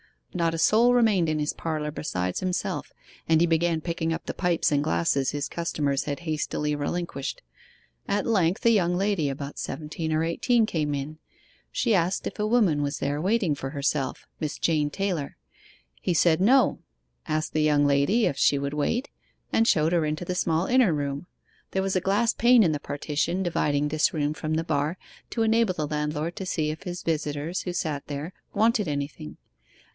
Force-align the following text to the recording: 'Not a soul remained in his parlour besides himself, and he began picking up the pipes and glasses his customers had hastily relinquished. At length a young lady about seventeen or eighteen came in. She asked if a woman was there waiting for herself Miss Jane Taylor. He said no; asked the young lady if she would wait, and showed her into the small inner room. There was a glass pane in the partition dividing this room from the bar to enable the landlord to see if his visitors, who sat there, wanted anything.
'Not 0.33 0.55
a 0.55 0.57
soul 0.57 0.93
remained 0.95 1.27
in 1.29 1.37
his 1.39 1.53
parlour 1.53 1.91
besides 1.91 2.39
himself, 2.39 2.91
and 3.29 3.39
he 3.41 3.45
began 3.45 3.81
picking 3.81 4.11
up 4.13 4.25
the 4.25 4.33
pipes 4.33 4.71
and 4.71 4.83
glasses 4.83 5.29
his 5.29 5.49
customers 5.49 6.05
had 6.05 6.21
hastily 6.21 6.73
relinquished. 6.73 7.43
At 8.07 8.25
length 8.25 8.65
a 8.65 8.71
young 8.71 8.95
lady 8.95 9.29
about 9.29 9.59
seventeen 9.59 10.11
or 10.11 10.23
eighteen 10.23 10.65
came 10.65 10.95
in. 10.95 11.19
She 11.71 11.93
asked 11.93 12.25
if 12.25 12.39
a 12.39 12.47
woman 12.47 12.81
was 12.81 12.97
there 12.97 13.21
waiting 13.21 13.53
for 13.53 13.71
herself 13.71 14.25
Miss 14.39 14.57
Jane 14.57 14.89
Taylor. 14.89 15.35
He 16.01 16.13
said 16.15 16.39
no; 16.41 16.79
asked 17.27 17.51
the 17.53 17.61
young 17.61 17.85
lady 17.85 18.25
if 18.25 18.37
she 18.37 18.57
would 18.57 18.73
wait, 18.73 19.09
and 19.53 19.67
showed 19.67 19.91
her 19.91 20.05
into 20.05 20.23
the 20.25 20.33
small 20.33 20.65
inner 20.65 20.93
room. 20.93 21.27
There 21.71 21.83
was 21.83 21.97
a 21.97 22.01
glass 22.01 22.33
pane 22.33 22.63
in 22.63 22.71
the 22.71 22.79
partition 22.79 23.43
dividing 23.43 23.89
this 23.89 24.13
room 24.13 24.33
from 24.33 24.53
the 24.55 24.63
bar 24.63 24.97
to 25.31 25.43
enable 25.43 25.73
the 25.75 25.87
landlord 25.87 26.37
to 26.37 26.45
see 26.45 26.71
if 26.71 26.83
his 26.83 27.03
visitors, 27.03 27.63
who 27.63 27.73
sat 27.73 28.07
there, 28.07 28.33
wanted 28.53 28.87
anything. 28.87 29.37